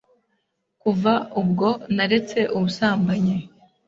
[0.81, 3.37] kuva ubwo naretse ubusambanyi